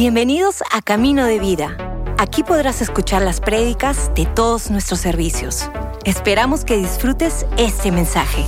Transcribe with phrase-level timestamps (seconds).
[0.00, 1.76] Bienvenidos a Camino de Vida.
[2.16, 5.68] Aquí podrás escuchar las prédicas de todos nuestros servicios.
[6.06, 8.46] Esperamos que disfrutes este mensaje.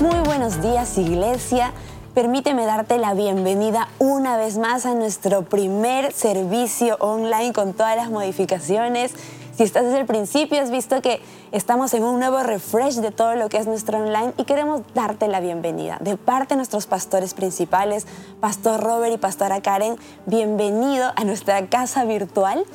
[0.00, 1.72] Muy buenos días iglesia.
[2.14, 8.10] Permíteme darte la bienvenida una vez más a nuestro primer servicio online con todas las
[8.10, 9.14] modificaciones
[9.56, 13.36] si estás desde el principio, has visto que estamos en un nuevo refresh de todo
[13.36, 15.96] lo que es nuestro online y queremos darte la bienvenida.
[16.00, 18.06] De parte de nuestros pastores principales,
[18.38, 22.66] Pastor Robert y Pastora Karen, bienvenido a nuestra casa virtual.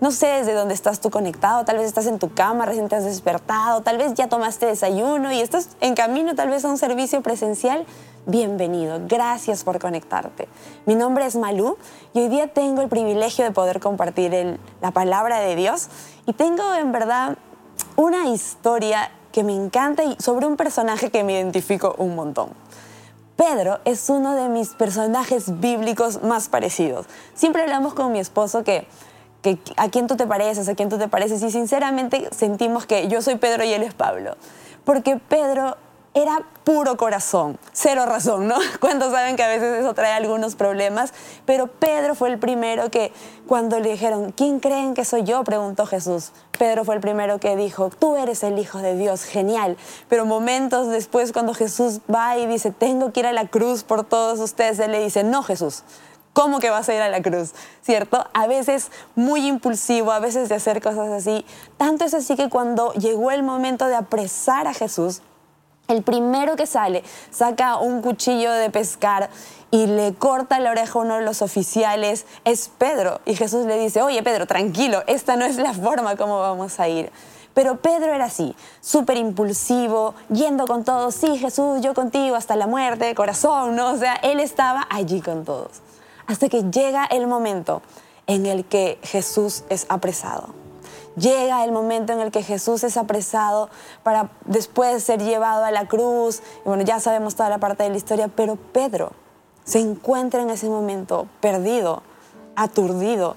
[0.00, 2.96] No sé desde dónde estás tú conectado, tal vez estás en tu cama, recién te
[2.96, 6.78] has despertado, tal vez ya tomaste desayuno y estás en camino tal vez a un
[6.78, 7.84] servicio presencial
[8.26, 9.00] bienvenido.
[9.06, 10.48] Gracias por conectarte.
[10.86, 11.76] Mi nombre es Malú
[12.14, 15.88] y hoy día tengo el privilegio de poder compartir la palabra de Dios
[16.30, 17.36] y tengo en verdad
[17.96, 22.50] una historia que me encanta y sobre un personaje que me identifico un montón.
[23.34, 27.06] Pedro es uno de mis personajes bíblicos más parecidos.
[27.34, 28.86] Siempre hablamos con mi esposo que,
[29.42, 33.08] que a quién tú te pareces, a quién tú te pareces y sinceramente sentimos que
[33.08, 34.36] yo soy Pedro y él es Pablo.
[34.84, 35.78] Porque Pedro
[36.12, 38.56] era puro corazón, cero razón, ¿no?
[38.80, 41.12] Cuando saben que a veces eso trae algunos problemas,
[41.46, 43.12] pero Pedro fue el primero que
[43.46, 45.42] cuando le dijeron, ¿quién creen que soy yo?
[45.44, 46.32] preguntó Jesús.
[46.58, 49.76] Pedro fue el primero que dijo, tú eres el Hijo de Dios, genial.
[50.08, 54.04] Pero momentos después cuando Jesús va y dice, tengo que ir a la cruz por
[54.04, 55.84] todos ustedes, él le dice, no Jesús,
[56.32, 57.52] ¿Cómo que vas a ir a la cruz?
[57.82, 58.24] ¿Cierto?
[58.32, 61.44] A veces muy impulsivo, a veces de hacer cosas así.
[61.76, 65.22] Tanto es así que cuando llegó el momento de apresar a Jesús,
[65.90, 69.30] el primero que sale saca un cuchillo de pescar
[69.70, 73.20] y le corta la oreja a uno de los oficiales es Pedro.
[73.24, 76.88] Y Jesús le dice, oye Pedro, tranquilo, esta no es la forma como vamos a
[76.88, 77.10] ir.
[77.54, 82.66] Pero Pedro era así, súper impulsivo, yendo con todos, sí Jesús, yo contigo hasta la
[82.66, 83.90] muerte, corazón, ¿no?
[83.90, 85.82] O sea, él estaba allí con todos.
[86.26, 87.82] Hasta que llega el momento
[88.28, 90.69] en el que Jesús es apresado
[91.16, 93.68] llega el momento en el que Jesús es apresado
[94.02, 96.42] para después ser llevado a la cruz.
[96.64, 99.12] Y bueno, ya sabemos toda la parte de la historia, pero Pedro
[99.64, 102.02] se encuentra en ese momento perdido,
[102.56, 103.36] aturdido.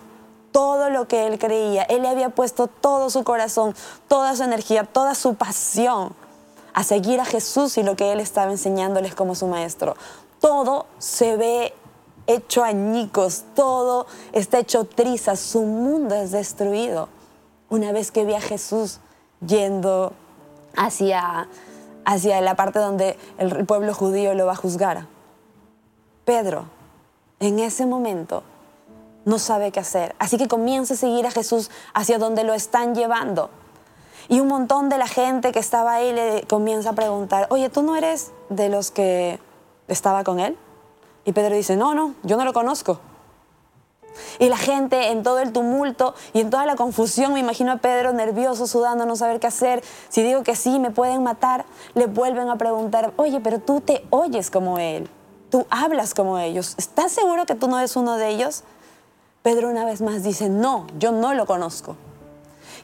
[0.51, 3.75] Todo lo que él creía, él le había puesto todo su corazón,
[4.07, 6.13] toda su energía, toda su pasión
[6.73, 9.95] a seguir a Jesús y lo que él estaba enseñándoles como su maestro.
[10.39, 11.73] Todo se ve
[12.27, 17.09] hecho añicos, todo está hecho trizas, su mundo es destruido
[17.73, 18.99] una vez que vi a Jesús
[19.43, 20.13] yendo
[20.77, 21.47] hacia,
[22.05, 25.07] hacia la parte donde el pueblo judío lo va a juzgar.
[26.23, 26.65] Pedro,
[27.39, 28.43] en ese momento,
[29.25, 30.13] no sabe qué hacer.
[30.19, 33.49] Así que comienza a seguir a Jesús hacia donde lo están llevando.
[34.29, 37.81] Y un montón de la gente que estaba ahí le comienza a preguntar, oye, ¿tú
[37.81, 39.39] no eres de los que
[39.87, 40.59] estaba con él?
[41.25, 42.99] Y Pedro dice, no, no, yo no lo conozco.
[44.39, 47.77] Y la gente en todo el tumulto y en toda la confusión, me imagino a
[47.77, 49.83] Pedro nervioso, sudando, no saber qué hacer.
[50.09, 54.05] Si digo que sí, me pueden matar, le vuelven a preguntar, oye, pero tú te
[54.09, 55.09] oyes como él,
[55.49, 58.63] tú hablas como ellos, ¿estás seguro que tú no eres uno de ellos?
[59.41, 61.97] Pedro una vez más dice, no, yo no lo conozco.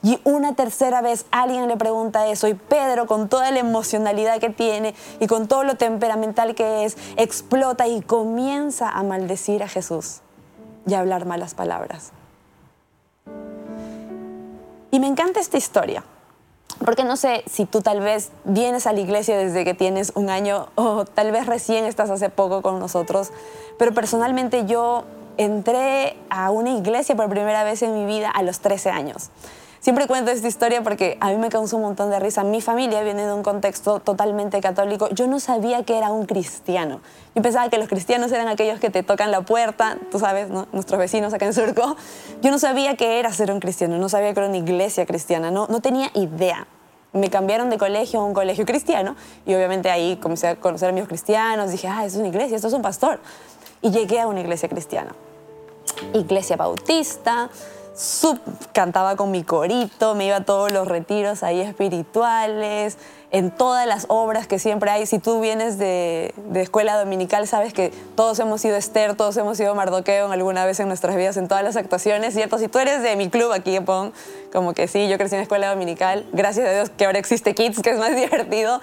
[0.01, 4.49] Y una tercera vez alguien le pregunta eso y Pedro con toda la emocionalidad que
[4.49, 10.21] tiene y con todo lo temperamental que es, explota y comienza a maldecir a Jesús
[10.89, 12.11] y hablar malas palabras.
[14.91, 16.03] Y me encanta esta historia,
[16.83, 20.29] porque no sé si tú tal vez vienes a la iglesia desde que tienes un
[20.29, 23.31] año o tal vez recién estás hace poco con nosotros,
[23.77, 25.03] pero personalmente yo
[25.37, 29.29] entré a una iglesia por primera vez en mi vida a los 13 años.
[29.79, 32.43] Siempre cuento esta historia porque a mí me causó un montón de risa.
[32.43, 35.07] Mi familia viene de un contexto totalmente católico.
[35.09, 36.99] Yo no sabía que era un cristiano.
[37.33, 40.99] Yo pensaba que los cristianos eran aquellos que te tocan la puerta, tú sabes, nuestros
[40.99, 41.95] vecinos acá en Surco.
[42.41, 45.49] Yo no sabía que era ser un cristiano, no sabía que era una iglesia cristiana,
[45.49, 46.67] no, no tenía idea.
[47.13, 49.15] Me cambiaron de colegio a un colegio cristiano
[49.45, 51.71] y obviamente ahí comencé a conocer amigos cristianos.
[51.71, 53.21] Dije, ah, es una iglesia, esto es un pastor.
[53.81, 55.15] Y llegué a una iglesia cristiana.
[56.13, 57.49] Iglesia bautista,
[57.99, 58.39] sub,
[58.71, 62.97] cantaba con mi corito, me iba a todos los retiros ahí espirituales,
[63.31, 65.05] en todas las obras que siempre hay.
[65.05, 69.75] Si tú vienes de, escuela dominical, sabes que todos hemos sido Esther, todos hemos sido
[69.75, 72.57] Mardoqueo alguna vez en nuestras vidas, en todas las actuaciones, ¿cierto?
[72.57, 74.13] Si tú eres de mi club aquí en Pon,
[74.53, 77.81] como que sí, yo crecí en escuela dominical, gracias a Dios que ahora existe Kids,
[77.81, 78.79] que es más divertido.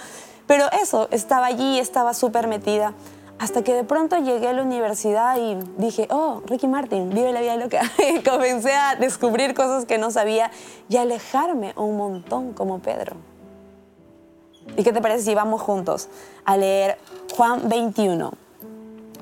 [0.46, 2.92] Pero eso, estaba allí, estaba súper metida.
[3.38, 7.41] Hasta que de pronto llegué a la universidad y dije, oh, Ricky Martin, vive la
[7.41, 7.83] vida loca.
[7.99, 10.50] Y comencé a descubrir cosas que no sabía
[10.88, 13.17] y alejarme un montón como Pedro.
[14.77, 16.09] ¿Y qué te parece si vamos juntos
[16.44, 16.99] a leer
[17.37, 18.33] Juan 21,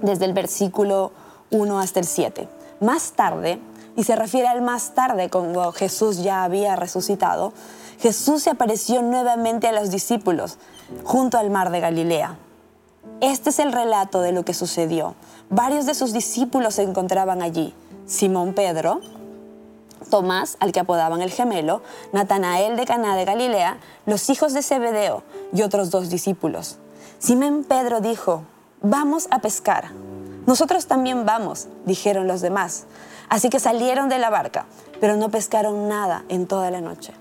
[0.00, 1.12] desde el versículo
[1.50, 2.48] 1 hasta el 7?
[2.80, 3.60] Más tarde,
[3.96, 7.52] y se refiere al más tarde, cuando Jesús ya había resucitado,
[7.98, 10.58] Jesús se apareció nuevamente a los discípulos
[11.04, 12.38] junto al mar de Galilea.
[13.20, 15.14] Este es el relato de lo que sucedió.
[15.50, 17.74] Varios de sus discípulos se encontraban allí.
[18.06, 19.00] Simón Pedro,
[20.10, 25.22] Tomás, al que apodaban el gemelo, Natanael de Caná de Galilea, los hijos de Zebedeo
[25.52, 26.78] y otros dos discípulos.
[27.18, 28.42] Simón Pedro dijo,
[28.82, 29.92] vamos a pescar.
[30.46, 32.84] Nosotros también vamos, dijeron los demás.
[33.30, 34.66] Así que salieron de la barca,
[35.00, 37.14] pero no pescaron nada en toda la noche.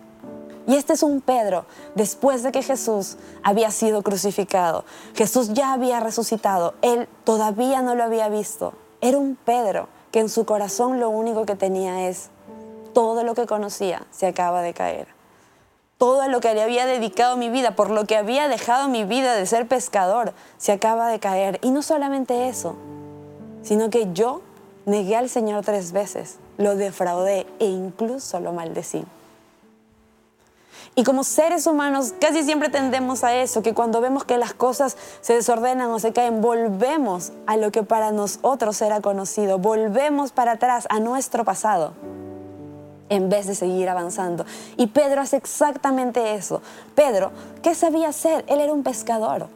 [0.66, 1.66] Y este es un Pedro,
[1.96, 4.86] después de que Jesús había sido crucificado.
[5.14, 8.74] Jesús ya había resucitado, él todavía no lo había visto.
[9.02, 12.30] Era un Pedro que en su corazón lo único que tenía es
[12.94, 15.08] todo lo que conocía se acaba de caer.
[15.98, 19.36] Todo lo que le había dedicado mi vida, por lo que había dejado mi vida
[19.36, 21.60] de ser pescador, se acaba de caer.
[21.62, 22.76] Y no solamente eso,
[23.64, 24.42] sino que yo
[24.86, 29.06] negué al Señor tres veces, lo defraudé e incluso lo maldecí.
[30.96, 34.96] Y como seres humanos casi siempre tendemos a eso, que cuando vemos que las cosas
[35.22, 40.54] se desordenan o se caen, volvemos a lo que para nosotros era conocido, volvemos para
[40.54, 41.94] atrás a nuestro pasado
[43.10, 44.46] en vez de seguir avanzando.
[44.78, 46.62] Y Pedro hace exactamente eso.
[46.96, 47.32] Pedro,
[47.62, 48.44] ¿qué sabía hacer?
[48.48, 49.48] Él era un pescador.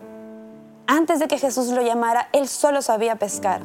[0.85, 3.62] Antes de que Jesús lo llamara, él solo sabía pescar.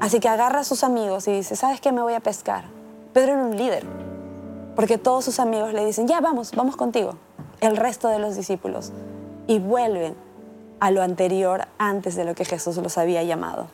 [0.00, 1.92] Así que agarra a sus amigos y dice, ¿sabes qué?
[1.92, 2.64] Me voy a pescar.
[3.12, 4.09] Pedro era un líder
[4.80, 7.12] porque todos sus amigos le dicen, ya vamos, vamos contigo.
[7.60, 8.92] El resto de los discípulos.
[9.46, 10.14] Y vuelven
[10.80, 13.66] a lo anterior antes de lo que Jesús los había llamado.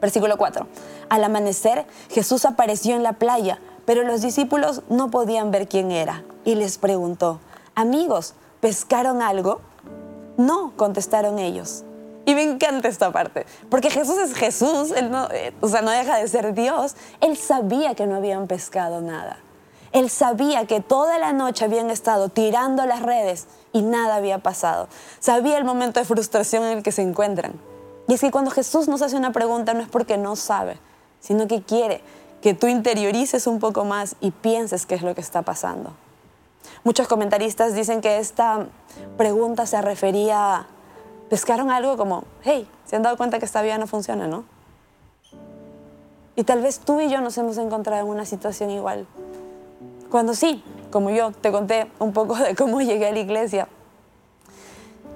[0.00, 0.66] Versículo 4.
[1.10, 6.24] Al amanecer, Jesús apareció en la playa, pero los discípulos no podían ver quién era.
[6.46, 7.40] Y les preguntó,
[7.74, 9.60] amigos, ¿pescaron algo?
[10.38, 11.84] No, contestaron ellos.
[12.24, 16.16] Y me encanta esta parte, porque Jesús es Jesús, él eh, o sea, no deja
[16.16, 16.96] de ser Dios.
[17.20, 19.36] Él sabía que no habían pescado nada.
[19.92, 24.88] Él sabía que toda la noche habían estado tirando las redes y nada había pasado.
[25.20, 27.52] Sabía el momento de frustración en el que se encuentran.
[28.08, 30.78] Y es que cuando Jesús nos hace una pregunta no es porque no sabe,
[31.20, 32.02] sino que quiere
[32.40, 35.92] que tú interiorices un poco más y pienses qué es lo que está pasando.
[36.84, 38.66] Muchos comentaristas dicen que esta
[39.16, 40.66] pregunta se refería a
[41.32, 44.44] pescaron algo como, hey, se han dado cuenta que esta vida no funciona, ¿no?
[46.36, 49.06] Y tal vez tú y yo nos hemos encontrado en una situación igual.
[50.12, 53.66] Cuando sí, como yo te conté un poco de cómo llegué a la iglesia,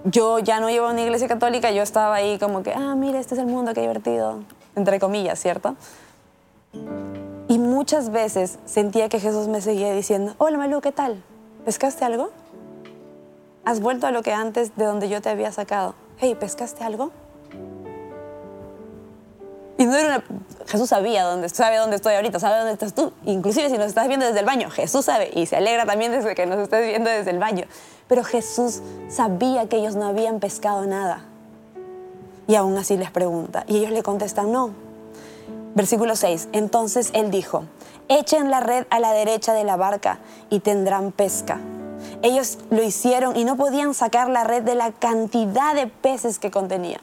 [0.05, 3.21] yo ya no iba a una iglesia católica, yo estaba ahí como que, ah, mira,
[3.21, 4.41] este es el mundo, qué divertido,
[4.75, 5.77] entre comillas, ¿cierto?
[7.47, 11.23] Y muchas veces sentía que Jesús me seguía diciendo, hola Malú, ¿qué tal?
[11.67, 12.31] ¿Pescaste algo?
[13.67, 15.95] ¿Has vuelto a lo que antes de donde yo te había sacado?
[16.17, 17.11] Hey, ¿pescaste algo?
[19.79, 20.25] Y no era una...
[20.67, 23.13] Jesús sabía dónde, sabe dónde estoy ahorita, sabe dónde estás tú.
[23.25, 26.35] Inclusive si nos estás viendo desde el baño, Jesús sabe y se alegra también desde
[26.35, 27.67] que nos estés viendo desde el baño.
[28.09, 31.25] Pero Jesús sabía que ellos no habían pescado nada.
[32.49, 33.65] Y aún así les pregunta.
[33.69, 34.71] Y ellos le contestan, no.
[35.75, 36.49] Versículo 6.
[36.53, 37.65] Entonces él dijo,
[38.09, 40.19] echen la red a la derecha de la barca
[40.51, 41.61] y tendrán pesca.
[42.23, 46.51] Ellos lo hicieron y no podían sacar la red de la cantidad de peces que
[46.51, 46.99] contenía.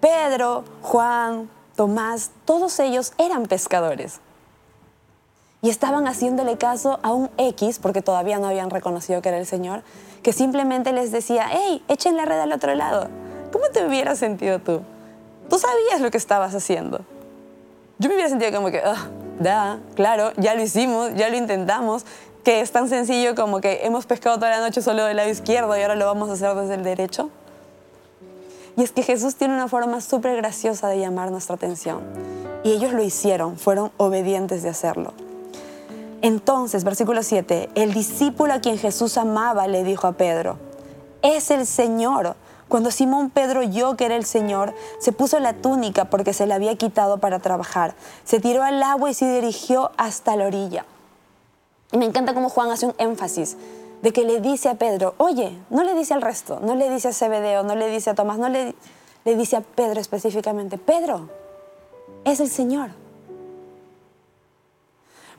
[0.00, 4.20] Pedro, Juan, Tomás, todos ellos eran pescadores.
[5.62, 9.46] Y estaban haciéndole caso a un X, porque todavía no habían reconocido que era el
[9.46, 9.82] Señor,
[10.22, 13.08] que simplemente les decía, hey, echen la red al otro lado.
[13.52, 14.80] ¿Cómo te hubieras sentido tú?
[15.50, 17.00] Tú sabías lo que estabas haciendo.
[17.98, 22.06] Yo me hubiera sentido como que, ah, da, claro, ya lo hicimos, ya lo intentamos,
[22.44, 25.76] que es tan sencillo como que hemos pescado toda la noche solo del lado izquierdo
[25.76, 27.30] y ahora lo vamos a hacer desde el derecho.
[28.80, 32.00] Y es que Jesús tiene una forma súper graciosa de llamar nuestra atención.
[32.64, 35.12] Y ellos lo hicieron, fueron obedientes de hacerlo.
[36.22, 40.56] Entonces, versículo 7, el discípulo a quien Jesús amaba le dijo a Pedro,
[41.20, 42.36] es el Señor.
[42.68, 46.54] Cuando Simón Pedro oyó que era el Señor, se puso la túnica porque se la
[46.54, 47.94] había quitado para trabajar.
[48.24, 50.86] Se tiró al agua y se dirigió hasta la orilla.
[51.92, 53.58] Y me encanta cómo Juan hace un énfasis
[54.02, 57.08] de que le dice a Pedro, oye, no le dice al resto, no le dice
[57.08, 58.74] a Zebedeo, no le dice a Tomás, no le,
[59.24, 61.28] le dice a Pedro específicamente, Pedro,
[62.24, 62.90] es el Señor.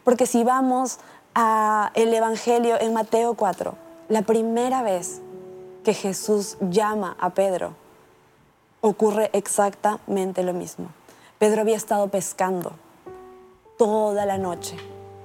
[0.04, 1.00] Porque si vamos
[1.36, 3.76] a el Evangelio en Mateo 4,
[4.10, 5.22] la primera vez
[5.84, 7.74] que Jesús llama a Pedro,
[8.82, 10.88] ocurre exactamente lo mismo.
[11.40, 12.74] Pedro había estado pescando
[13.78, 14.78] toda la noche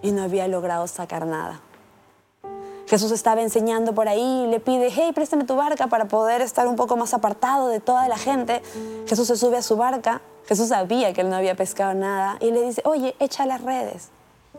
[0.02, 1.60] y no había logrado sacar nada.
[2.86, 6.76] Jesús estaba enseñando por ahí le pide, hey, préstame tu barca para poder estar un
[6.76, 8.62] poco más apartado de toda la gente.
[9.06, 10.20] Jesús se sube a su barca.
[10.46, 14.10] Jesús sabía que él no había pescado nada y le dice, oye, echa las redes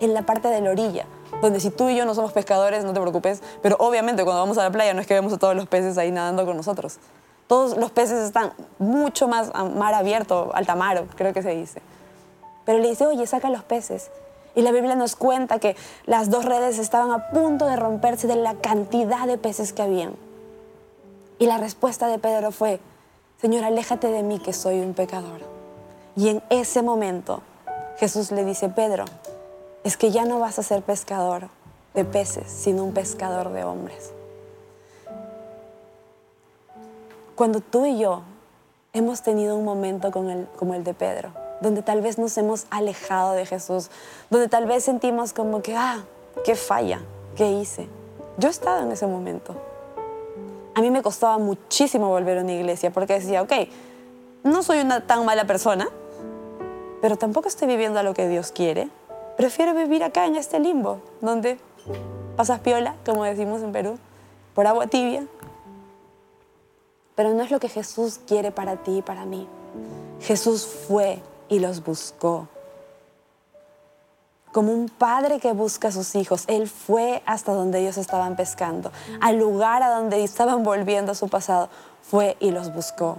[0.01, 1.05] en la parte de la orilla,
[1.41, 4.57] donde si tú y yo no somos pescadores, no te preocupes, pero obviamente cuando vamos
[4.57, 6.99] a la playa no es que vemos a todos los peces ahí nadando con nosotros.
[7.47, 11.81] Todos los peces están mucho más a mar abierto, alta mar, creo que se dice.
[12.65, 14.11] Pero le dice, oye, saca los peces.
[14.57, 15.75] Y la Biblia nos cuenta que
[16.07, 20.15] las dos redes estaban a punto de romperse de la cantidad de peces que habían.
[21.37, 22.79] Y la respuesta de Pedro fue,
[23.39, 25.41] Señor, aléjate de mí que soy un pecador.
[26.15, 27.43] Y en ese momento
[27.99, 29.05] Jesús le dice, Pedro,
[29.83, 31.49] es que ya no vas a ser pescador
[31.93, 34.11] de peces, sino un pescador de hombres.
[37.35, 38.23] Cuando tú y yo
[38.91, 43.45] hemos tenido un momento como el de Pedro, donde tal vez nos hemos alejado de
[43.45, 43.89] Jesús,
[44.29, 46.03] donde tal vez sentimos como que, ah,
[46.43, 47.01] qué falla,
[47.35, 47.87] qué hice.
[48.37, 49.55] Yo he estado en ese momento.
[50.75, 53.51] A mí me costaba muchísimo volver a una iglesia porque decía, ok,
[54.43, 55.89] no soy una tan mala persona,
[57.01, 58.89] pero tampoco estoy viviendo a lo que Dios quiere.
[59.37, 61.57] Prefiero vivir acá en este limbo, donde
[62.35, 63.97] pasas piola, como decimos en Perú,
[64.53, 65.25] por agua tibia.
[67.15, 69.47] Pero no es lo que Jesús quiere para ti y para mí.
[70.21, 71.19] Jesús fue
[71.49, 72.47] y los buscó.
[74.51, 78.91] Como un padre que busca a sus hijos, Él fue hasta donde ellos estaban pescando,
[79.21, 81.69] al lugar a donde estaban volviendo a su pasado,
[82.01, 83.17] fue y los buscó.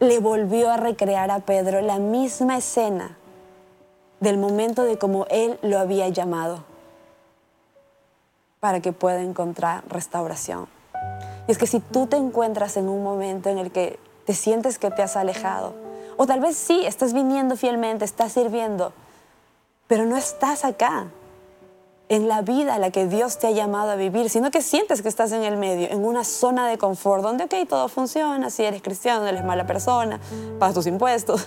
[0.00, 3.16] Le volvió a recrear a Pedro la misma escena
[4.20, 6.64] del momento de cómo Él lo había llamado
[8.60, 10.68] para que pueda encontrar restauración.
[11.46, 14.78] Y es que si tú te encuentras en un momento en el que te sientes
[14.78, 15.87] que te has alejado,
[16.18, 18.92] o tal vez sí, estás viniendo fielmente, estás sirviendo,
[19.86, 21.06] pero no estás acá,
[22.08, 25.00] en la vida a la que Dios te ha llamado a vivir, sino que sientes
[25.00, 28.64] que estás en el medio, en una zona de confort, donde, ok, todo funciona, si
[28.64, 30.18] eres cristiano, no eres mala persona,
[30.58, 31.46] pagas tus impuestos,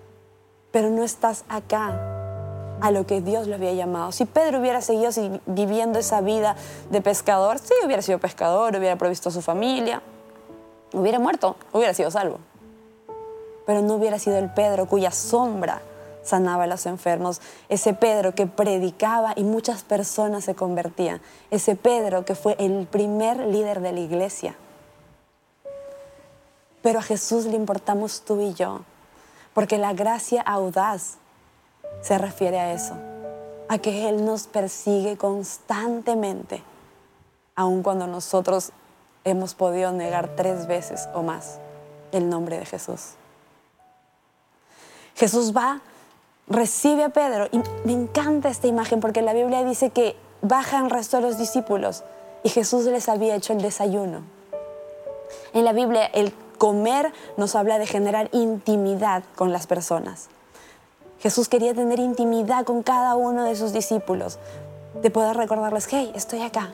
[0.72, 4.10] pero no estás acá a lo que Dios lo había llamado.
[4.10, 5.10] Si Pedro hubiera seguido
[5.46, 6.56] viviendo esa vida
[6.90, 10.02] de pescador, sí, hubiera sido pescador, hubiera provisto a su familia,
[10.92, 12.40] hubiera muerto, hubiera sido salvo
[13.66, 15.82] pero no hubiera sido el Pedro cuya sombra
[16.22, 22.24] sanaba a los enfermos, ese Pedro que predicaba y muchas personas se convertían, ese Pedro
[22.24, 24.54] que fue el primer líder de la iglesia.
[26.82, 28.80] Pero a Jesús le importamos tú y yo,
[29.54, 31.18] porque la gracia audaz
[32.00, 32.94] se refiere a eso,
[33.68, 36.62] a que Él nos persigue constantemente,
[37.54, 38.72] aun cuando nosotros
[39.24, 41.58] hemos podido negar tres veces o más
[42.10, 43.14] el nombre de Jesús.
[45.16, 45.80] Jesús va,
[46.48, 50.90] recibe a Pedro y me encanta esta imagen porque la Biblia dice que bajan el
[50.90, 52.02] resto de los discípulos
[52.42, 54.22] y Jesús les había hecho el desayuno.
[55.52, 60.28] En la Biblia el comer nos habla de generar intimidad con las personas.
[61.20, 64.38] Jesús quería tener intimidad con cada uno de sus discípulos,
[65.00, 66.72] de poder recordarles, hey, estoy acá,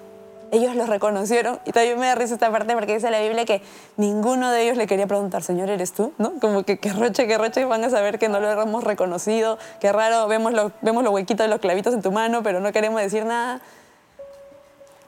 [0.51, 3.63] ellos lo reconocieron y también me da risa esta parte porque dice la Biblia que
[3.97, 6.13] ninguno de ellos le quería preguntar, Señor, ¿eres tú?
[6.19, 6.33] ¿No?
[6.41, 9.93] Como que qué roche, qué roche, van a saber que no lo hemos reconocido, qué
[9.93, 13.25] raro, vemos, vemos los huequitos de los clavitos en tu mano, pero no queremos decir
[13.25, 13.61] nada.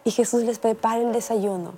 [0.05, 1.73] Y Jesús les prepara el desayuno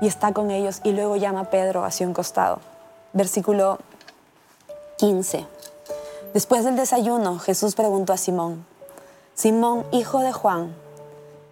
[0.00, 2.60] y está con ellos y luego llama a Pedro hacia un costado.
[3.12, 3.78] Versículo
[4.98, 5.46] 15.
[6.32, 8.64] Después del desayuno, Jesús preguntó a Simón,
[9.34, 10.74] Simón, hijo de Juan,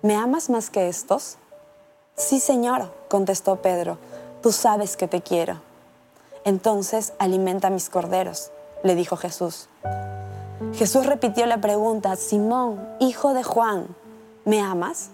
[0.09, 1.37] ¿me amas más que estos?
[2.17, 3.99] Sí, Señor, contestó Pedro,
[4.41, 5.61] tú sabes que te quiero.
[6.47, 8.51] Entonces alimenta mis corderos,
[8.83, 9.69] le dijo Jesús.
[10.73, 13.95] Jesús repitió la pregunta, Simón, hijo de Juan,
[14.47, 15.11] ¿me amas?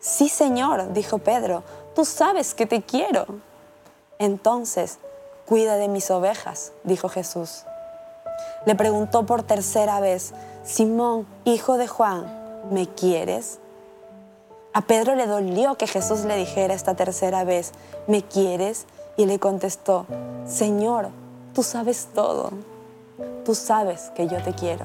[0.00, 1.62] Sí, Señor, dijo Pedro,
[1.94, 3.26] tú sabes que te quiero.
[4.18, 4.98] Entonces,
[5.46, 7.62] cuida de mis ovejas, dijo Jesús.
[8.64, 10.32] Le preguntó por tercera vez,
[10.64, 12.26] Simón, hijo de Juan,
[12.72, 13.60] ¿me quieres?
[14.76, 17.72] A Pedro le dolió que Jesús le dijera esta tercera vez,
[18.06, 18.84] ¿me quieres?
[19.16, 20.04] Y le contestó,
[20.46, 21.08] Señor,
[21.54, 22.50] tú sabes todo,
[23.46, 24.84] tú sabes que yo te quiero.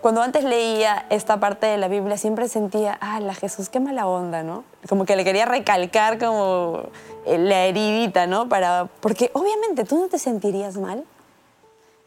[0.00, 4.06] Cuando antes leía esta parte de la Biblia siempre sentía, ah, la Jesús, qué mala
[4.06, 4.62] onda, ¿no?
[4.88, 6.84] Como que le quería recalcar como
[7.26, 8.48] eh, la heridita, ¿no?
[8.48, 11.02] Para, porque obviamente tú no te sentirías mal.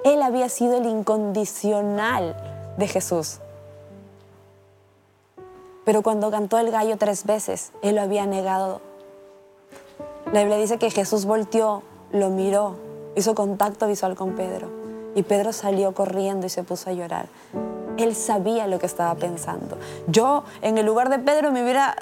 [0.05, 2.37] Él había sido el incondicional
[2.77, 3.41] de Jesús.
[5.85, 8.81] Pero cuando cantó el gallo tres veces, él lo había negado.
[10.31, 12.75] La Biblia dice que Jesús volteó, lo miró,
[13.15, 14.69] hizo contacto visual con Pedro.
[15.15, 17.27] Y Pedro salió corriendo y se puso a llorar.
[17.97, 19.77] Él sabía lo que estaba pensando.
[20.07, 21.95] Yo, en el lugar de Pedro, me hubiera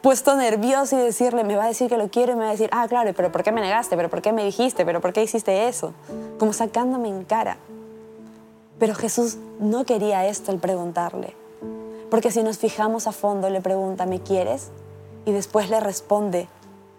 [0.00, 2.52] puesto nervioso y decirle, me va a decir que lo quiero y me va a
[2.52, 3.96] decir, ah, claro, pero ¿por qué me negaste?
[3.96, 4.84] ¿Pero por qué me dijiste?
[4.84, 5.92] ¿Pero por qué hiciste eso?
[6.38, 7.56] Como sacándome en cara.
[8.78, 11.41] Pero Jesús no quería esto al preguntarle.
[12.12, 14.68] Porque si nos fijamos a fondo, le pregunta, ¿me quieres?
[15.24, 16.46] Y después le responde,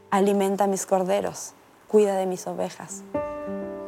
[0.09, 1.53] alimenta mis corderos,
[1.87, 3.03] cuida de mis ovejas.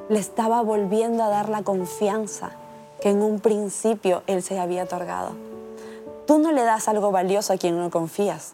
[0.07, 2.51] Le estaba volviendo a dar la confianza
[3.01, 5.31] que en un principio él se había otorgado.
[6.27, 8.53] Tú no le das algo valioso a quien no confías.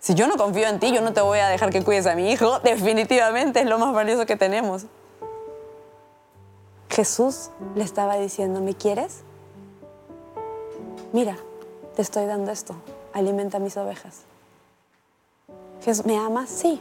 [0.00, 2.16] Si yo no confío en ti, yo no te voy a dejar que cuides a
[2.16, 2.58] mi hijo.
[2.64, 4.86] Definitivamente es lo más valioso que tenemos.
[6.90, 9.20] Jesús le estaba diciendo, ¿me quieres?
[11.12, 11.38] Mira,
[11.98, 12.76] te estoy dando esto,
[13.12, 14.20] alimenta mis ovejas.
[15.82, 16.48] Jesús, ¿me amas?
[16.48, 16.80] Sí.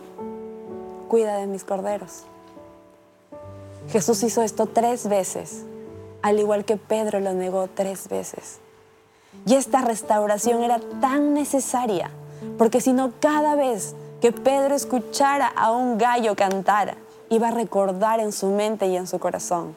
[1.07, 2.21] Cuida de mis corderos.
[3.89, 5.63] Jesús hizo esto tres veces,
[6.21, 8.59] al igual que Pedro lo negó tres veces.
[9.47, 12.11] Y esta restauración era tan necesaria,
[12.59, 16.95] porque si no cada vez que Pedro escuchara a un gallo cantar,
[17.29, 19.75] iba a recordar en su mente y en su corazón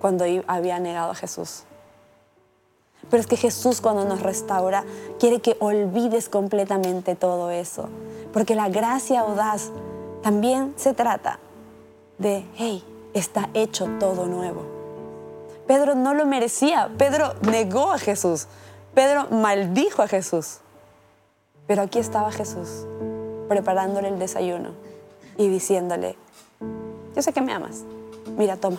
[0.00, 1.64] cuando había negado a Jesús.
[3.10, 4.84] Pero es que Jesús cuando nos restaura
[5.18, 7.88] quiere que olvides completamente todo eso.
[8.32, 9.70] Porque la gracia audaz
[10.22, 11.38] también se trata
[12.18, 12.84] de, hey,
[13.14, 14.62] está hecho todo nuevo.
[15.66, 16.90] Pedro no lo merecía.
[16.98, 18.46] Pedro negó a Jesús.
[18.94, 20.58] Pedro maldijo a Jesús.
[21.66, 22.86] Pero aquí estaba Jesús
[23.48, 24.70] preparándole el desayuno
[25.36, 26.16] y diciéndole,
[27.14, 27.84] yo sé que me amas.
[28.36, 28.78] Mira, toma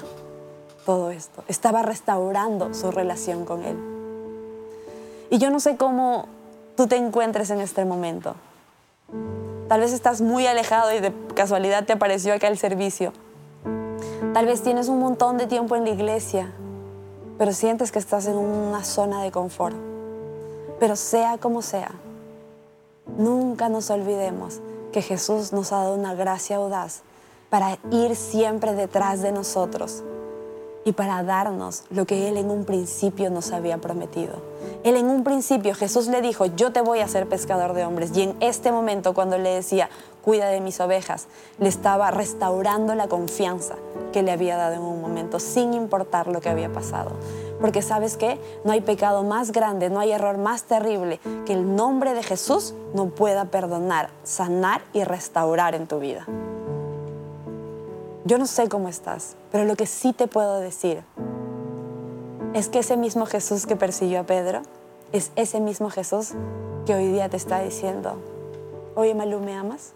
[0.86, 1.44] todo esto.
[1.48, 3.99] Estaba restaurando su relación con Él.
[5.30, 6.28] Y yo no sé cómo
[6.76, 8.36] tú te encuentres en este momento.
[9.68, 13.14] Tal vez estás muy alejado y de casualidad te apareció acá el servicio.
[14.34, 16.52] Tal vez tienes un montón de tiempo en la iglesia,
[17.38, 19.76] pero sientes que estás en una zona de confort.
[20.80, 21.92] Pero sea como sea,
[23.18, 24.62] nunca nos olvidemos
[24.92, 27.02] que Jesús nos ha dado una gracia audaz
[27.52, 30.04] para ir siempre detrás de nosotros
[30.86, 34.36] y para darnos lo que Él en un principio nos había prometido.
[34.84, 38.12] Él en un principio, Jesús le dijo, yo te voy a ser pescador de hombres.
[38.16, 39.90] Y en este momento, cuando le decía,
[40.24, 41.28] cuida de mis ovejas,
[41.60, 43.76] le estaba restaurando la confianza
[44.14, 47.12] que le había dado en un momento, sin importar lo que había pasado.
[47.60, 51.76] Porque sabes qué, no hay pecado más grande, no hay error más terrible que el
[51.76, 56.26] nombre de Jesús no pueda perdonar, sanar y restaurar en tu vida.
[58.30, 61.04] Yo no sé cómo estás, pero lo que sí te puedo decir
[62.54, 64.62] es que ese mismo Jesús que persiguió a Pedro
[65.12, 66.34] es ese mismo Jesús
[66.86, 68.22] que hoy día te está diciendo,
[68.94, 69.94] oye Malú, ¿me amas?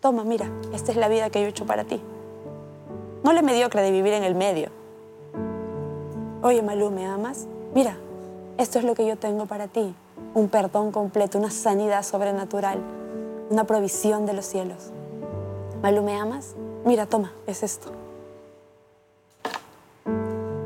[0.00, 2.02] Toma, mira, esta es la vida que yo he hecho para ti.
[3.22, 4.70] No le mediocre de vivir en el medio.
[6.42, 7.46] Oye Malú, ¿me amas?
[7.72, 7.96] Mira,
[8.58, 9.94] esto es lo que yo tengo para ti.
[10.34, 12.80] Un perdón completo, una sanidad sobrenatural,
[13.48, 14.90] una provisión de los cielos.
[15.82, 16.56] Malú, ¿me amas?
[16.84, 17.90] Mira, toma, es esto.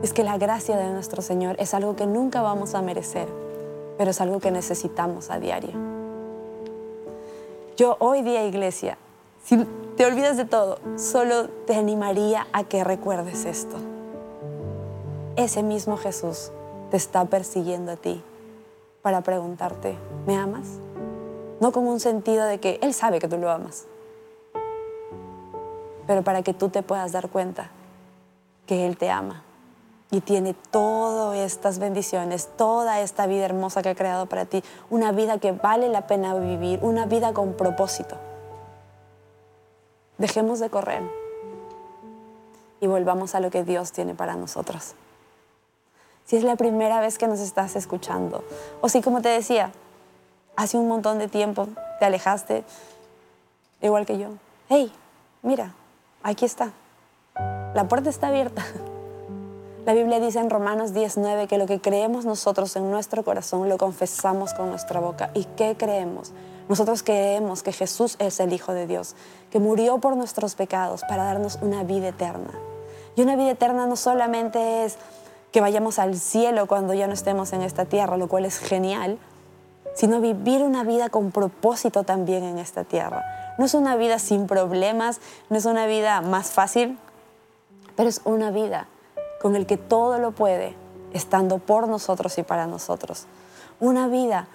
[0.03, 3.29] Es que la gracia de nuestro Señor es algo que nunca vamos a merecer,
[3.97, 5.71] pero es algo que necesitamos a diario.
[7.77, 8.99] Yo hoy día, iglesia,
[9.45, 9.65] si
[9.97, 13.77] te olvidas de todo, solo te animaría a que recuerdes esto.
[15.37, 16.51] Ese mismo Jesús
[16.91, 18.21] te está persiguiendo a ti
[19.03, 20.67] para preguntarte, ¿me amas?
[21.61, 23.87] No con un sentido de que Él sabe que tú lo amas,
[26.09, 27.69] pero para que tú te puedas dar cuenta
[28.67, 29.43] que Él te ama
[30.11, 35.13] y tiene todas estas bendiciones, toda esta vida hermosa que ha creado para ti, una
[35.13, 38.17] vida que vale la pena vivir, una vida con propósito.
[40.17, 41.03] Dejemos de correr
[42.81, 44.95] y volvamos a lo que Dios tiene para nosotros.
[46.25, 48.43] Si es la primera vez que nos estás escuchando,
[48.81, 49.73] o si como te decía,
[50.57, 51.69] hace un montón de tiempo
[51.99, 52.65] te alejaste,
[53.83, 54.29] igual que yo,
[54.71, 54.91] hey,
[55.43, 55.75] mira,
[56.23, 56.73] Aquí está.
[57.75, 58.65] La puerta está abierta.
[59.87, 63.79] La Biblia dice en Romanos 19 que lo que creemos nosotros en nuestro corazón lo
[63.79, 65.31] confesamos con nuestra boca.
[65.33, 66.33] ¿Y qué creemos?
[66.69, 69.15] Nosotros creemos que Jesús es el Hijo de Dios,
[69.51, 72.53] que murió por nuestros pecados para darnos una vida eterna.
[73.17, 74.99] Y una vida eterna no solamente es
[75.53, 79.19] que vayamos al cielo cuando ya no estemos en esta tierra, lo cual es genial,
[79.95, 83.25] sino vivir una vida con propósito también en esta tierra.
[83.59, 86.97] No es una vida sin problemas, no es una vida más fácil,
[87.97, 88.87] pero es una vida
[89.43, 90.75] con el que todo lo puede,
[91.13, 93.27] estando por nosotros y para nosotros.
[93.81, 94.47] Una vida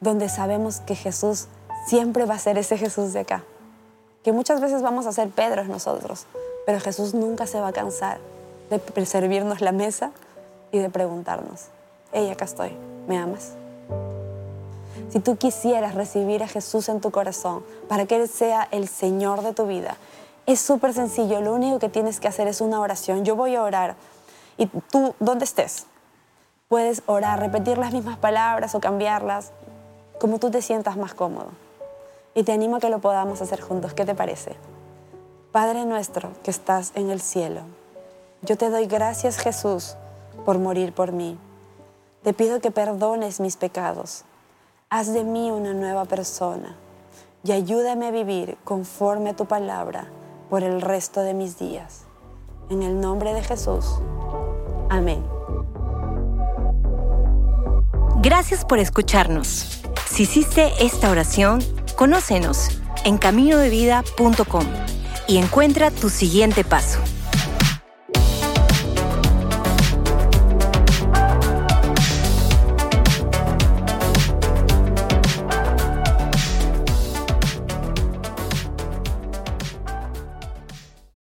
[0.00, 1.48] donde sabemos que Jesús
[1.86, 3.44] siempre va a ser ese Jesús de acá.
[4.24, 6.26] Que muchas veces vamos a ser Pedros nosotros,
[6.64, 8.18] pero Jesús nunca se va a cansar
[8.70, 10.10] de servirnos la mesa
[10.72, 11.66] y de preguntarnos,
[12.12, 13.52] hey, acá estoy, ¿me amas?
[15.08, 19.42] Si tú quisieras recibir a Jesús en tu corazón para que Él sea el Señor
[19.42, 19.96] de tu vida,
[20.46, 21.40] es súper sencillo.
[21.40, 23.24] Lo único que tienes que hacer es una oración.
[23.24, 23.96] Yo voy a orar.
[24.56, 25.86] Y tú, ¿dónde estés?
[26.68, 29.52] Puedes orar, repetir las mismas palabras o cambiarlas
[30.18, 31.50] como tú te sientas más cómodo.
[32.34, 33.94] Y te animo a que lo podamos hacer juntos.
[33.94, 34.56] ¿Qué te parece?
[35.52, 37.62] Padre nuestro que estás en el cielo,
[38.42, 39.96] yo te doy gracias Jesús
[40.44, 41.38] por morir por mí.
[42.22, 44.24] Te pido que perdones mis pecados.
[44.88, 46.76] Haz de mí una nueva persona
[47.42, 50.06] y ayúdame a vivir conforme a tu palabra
[50.48, 52.04] por el resto de mis días.
[52.70, 53.84] En el nombre de Jesús.
[54.88, 55.24] Amén.
[58.22, 59.82] Gracias por escucharnos.
[60.08, 61.58] Si hiciste esta oración,
[61.96, 64.66] conócenos en caminodevida.com
[65.26, 67.00] y encuentra tu siguiente paso.